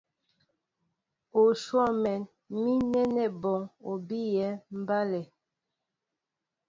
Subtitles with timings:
[1.39, 2.13] U swɔ́mɛ
[2.61, 3.61] mi nɛ́nɛ́ bɔŋ
[3.91, 5.21] u bíyɛ́ mbálɛ.